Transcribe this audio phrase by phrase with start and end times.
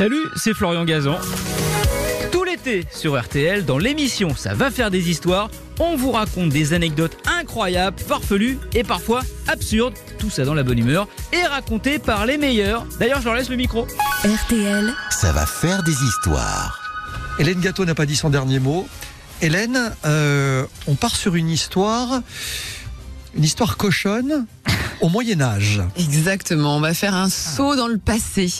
[0.00, 1.18] Salut, c'est Florian Gazan.
[2.32, 6.72] Tout l'été sur RTL, dans l'émission Ça va faire des histoires, on vous raconte des
[6.72, 12.24] anecdotes incroyables, farfelues et parfois absurdes, tout ça dans la bonne humeur, et racontées par
[12.24, 12.86] les meilleurs.
[12.98, 13.86] D'ailleurs, je leur laisse le micro.
[14.24, 16.80] RTL, Ça va faire des histoires.
[17.38, 18.88] Hélène Gâteau n'a pas dit son dernier mot.
[19.42, 22.22] Hélène, euh, on part sur une histoire,
[23.36, 24.46] une histoire cochonne
[25.00, 25.80] au Moyen Âge.
[25.96, 28.52] Exactement, on va faire un saut dans le passé.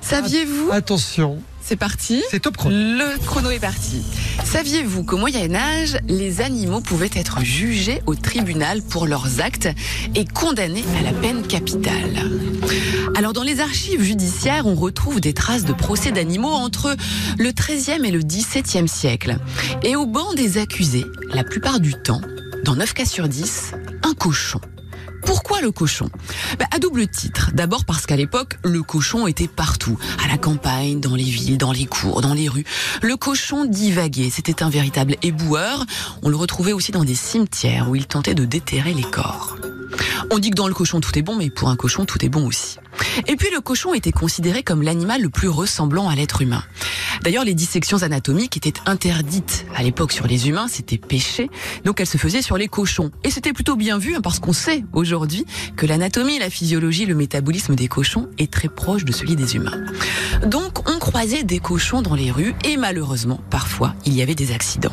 [0.00, 2.74] Saviez-vous Attention, C'est parti c'est top chrono.
[2.74, 4.02] Le chrono est parti.
[4.44, 9.68] Saviez-vous qu'au Moyen Âge, les animaux pouvaient être jugés au tribunal pour leurs actes
[10.14, 12.30] et condamnés à la peine capitale?
[13.16, 16.94] Alors dans les archives judiciaires, on retrouve des traces de procès d'animaux entre
[17.38, 19.36] le XIIIe et le XVIIe siècle.
[19.82, 22.20] Et au banc des accusés, la plupart du temps,
[22.64, 23.72] dans 9 cas sur 10,
[24.04, 24.60] un cochon.
[25.24, 26.08] Pourquoi le cochon?
[26.58, 27.50] Bah, À double titre.
[27.54, 29.98] D'abord parce qu'à l'époque, le cochon était partout.
[30.24, 32.64] À la campagne, dans les villes, dans les cours, dans les rues.
[33.02, 34.30] Le cochon divaguait.
[34.30, 35.84] C'était un véritable éboueur.
[36.22, 39.56] On le retrouvait aussi dans des cimetières où il tentait de déterrer les corps.
[40.30, 42.28] On dit que dans le cochon tout est bon, mais pour un cochon tout est
[42.28, 42.78] bon aussi.
[43.26, 46.62] Et puis le cochon était considéré comme l'animal le plus ressemblant à l'être humain.
[47.22, 51.50] D'ailleurs, les dissections anatomiques étaient interdites à l'époque sur les humains, c'était péché,
[51.84, 53.10] donc elles se faisaient sur les cochons.
[53.24, 55.44] Et c'était plutôt bien vu, hein, parce qu'on sait aujourd'hui
[55.76, 59.84] que l'anatomie, la physiologie, le métabolisme des cochons est très proche de celui des humains.
[60.46, 64.52] Donc on croisait des cochons dans les rues, et malheureusement, parfois, il y avait des
[64.52, 64.92] accidents.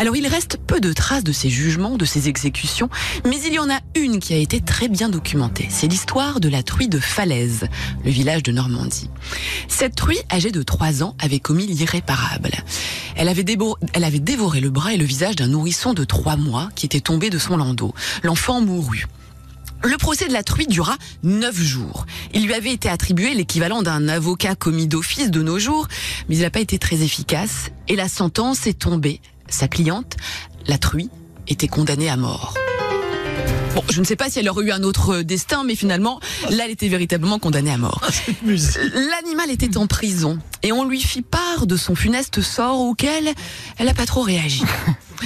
[0.00, 2.88] Alors il reste peu de traces de ces jugements, de ces exécutions,
[3.26, 5.66] mais il y en a une qui a été très bien documentée.
[5.68, 7.68] C'est l'histoire de la truie de Falaise,
[8.02, 9.10] le village de Normandie.
[9.68, 12.52] Cette truie, âgée de 3 ans, avait commis l'irréparable.
[13.14, 17.02] Elle avait, dévoré le bras et le visage d'un nourrisson de 3 mois qui était
[17.02, 17.92] tombé de son landau.
[18.22, 19.06] L'enfant mourut.
[19.82, 22.06] Le procès de la truie dura neuf jours.
[22.32, 25.88] Il lui avait été attribué l'équivalent d'un avocat commis d'office de nos jours,
[26.30, 29.20] mais il n'a pas été très efficace et la sentence est tombée.
[29.50, 30.16] Sa cliente,
[30.66, 31.10] la truie,
[31.48, 32.54] était condamnée à mort.
[33.74, 36.64] Bon, je ne sais pas si elle aurait eu un autre destin, mais finalement, là,
[36.64, 38.04] elle était véritablement condamnée à mort.
[38.44, 43.32] L'animal était en prison et on lui fit part de son funeste sort auquel
[43.78, 44.62] elle n'a pas trop réagi.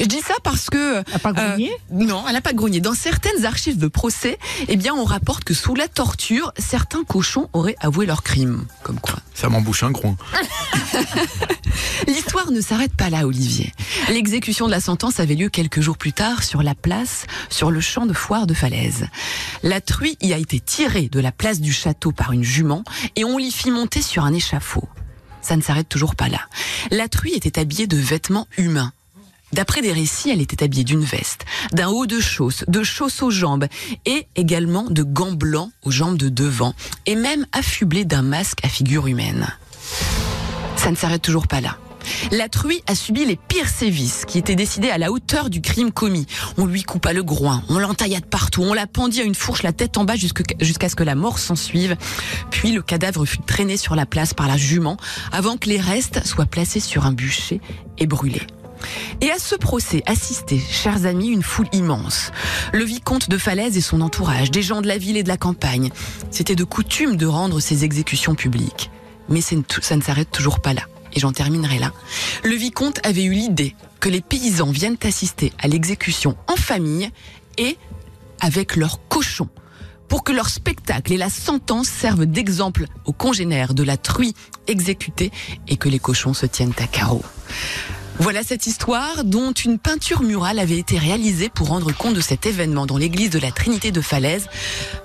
[0.00, 0.98] Je dis ça parce que...
[0.98, 1.72] A pas grogné?
[1.90, 2.80] Non, elle n'a pas grogné.
[2.80, 7.48] Dans certaines archives de procès, eh bien, on rapporte que sous la torture, certains cochons
[7.54, 8.66] auraient avoué leur crime.
[8.82, 9.16] Comme quoi.
[9.34, 10.16] Ça m'embouche un groin.
[12.06, 13.72] L'histoire ne s'arrête pas là, Olivier.
[14.10, 17.80] L'exécution de la sentence avait lieu quelques jours plus tard sur la place, sur le
[17.80, 19.08] champ de foire de Falaise.
[19.62, 22.84] La truie y a été tirée de la place du château par une jument
[23.16, 24.88] et on l'y fit monter sur un échafaud.
[25.40, 26.40] Ça ne s'arrête toujours pas là.
[26.90, 28.92] La truie était habillée de vêtements humains.
[29.52, 33.30] D'après des récits, elle était habillée d'une veste, d'un haut de chausse, de chausses aux
[33.30, 33.66] jambes
[34.04, 36.74] et également de gants blancs aux jambes de devant
[37.06, 39.46] et même affublée d'un masque à figure humaine.
[40.76, 41.78] Ça ne s'arrête toujours pas là.
[42.32, 45.92] La truie a subi les pires sévices qui étaient décidés à la hauteur du crime
[45.92, 46.26] commis.
[46.56, 49.62] On lui coupa le groin, on l'entailla de partout, on la pendit à une fourche
[49.62, 51.96] la tête en bas jusqu'à ce que la mort s'en suive.
[52.50, 54.96] Puis le cadavre fut traîné sur la place par la jument
[55.32, 57.60] avant que les restes soient placés sur un bûcher
[57.98, 58.46] et brûlés.
[59.20, 62.30] Et à ce procès assistait, chers amis, une foule immense.
[62.72, 65.36] Le vicomte de Falaise et son entourage, des gens de la ville et de la
[65.36, 65.90] campagne.
[66.30, 68.90] C'était de coutume de rendre ces exécutions publiques.
[69.28, 70.82] Mais ça ne s'arrête toujours pas là.
[71.18, 71.90] Et j'en terminerai là.
[72.44, 77.10] Le vicomte avait eu l'idée que les paysans viennent assister à l'exécution en famille
[77.56, 77.76] et
[78.38, 79.48] avec leurs cochons
[80.06, 84.36] pour que leur spectacle et la sentence servent d'exemple aux congénères de la truie
[84.68, 85.32] exécutée
[85.66, 87.24] et que les cochons se tiennent à carreau.
[88.20, 92.46] Voilà cette histoire dont une peinture murale avait été réalisée pour rendre compte de cet
[92.46, 94.48] événement dans l'église de la Trinité de Falaise.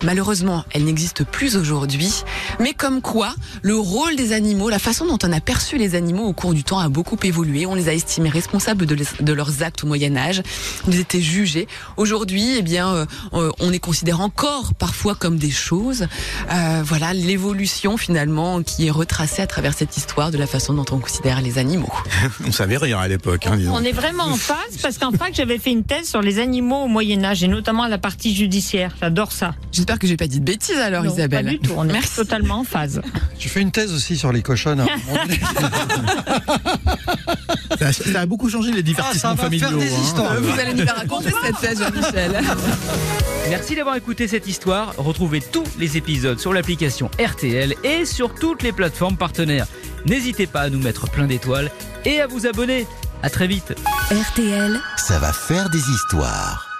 [0.03, 2.23] Malheureusement, elle n'existe plus aujourd'hui,
[2.59, 6.23] mais comme quoi le rôle des animaux, la façon dont on a perçu les animaux
[6.23, 7.67] au cours du temps a beaucoup évolué.
[7.67, 10.41] On les a estimés responsables de, leurs actes au Moyen Âge.
[10.87, 11.67] Ils étaient jugés.
[11.97, 16.07] Aujourd'hui, eh bien, euh, euh, on les considère encore parfois comme des choses.
[16.51, 20.85] Euh, voilà l'évolution finalement qui est retracée à travers cette histoire de la façon dont
[20.91, 21.93] on considère les animaux.
[22.45, 23.57] On savait rire à l'époque, hein.
[23.71, 26.83] On est vraiment en phase parce qu'en fac, j'avais fait une thèse sur les animaux
[26.83, 28.95] au Moyen-Âge et notamment la partie judiciaire.
[29.01, 29.53] J'adore ça.
[29.71, 31.45] J'espère que j'ai pas dit de bêtises alors, Non, Isabelle.
[31.45, 31.73] Pas du tout.
[31.77, 32.15] On est Merci.
[32.15, 33.01] totalement en phase.
[33.37, 34.85] J'ai fait une thèse aussi sur les cochonnes.
[34.85, 35.39] donné.
[37.79, 39.67] Ça, a- ça a beaucoup changé les divertissements Ah, ça va familiaux.
[39.69, 39.99] faire des hein.
[40.03, 40.35] histoires.
[40.41, 42.39] Vous allez nous la raconter cette thèse, Jean-Michel.
[43.49, 44.93] Merci d'avoir écouté cette histoire.
[44.97, 49.67] Retrouvez tous les épisodes sur l'application RTL et sur toutes les plateformes partenaires.
[50.05, 51.69] N'hésitez pas à nous mettre plein d'étoiles
[52.05, 52.87] et à vous abonner.
[53.21, 53.73] À très vite.
[54.11, 54.79] RTL.
[54.97, 56.72] Ça va faire des histoires.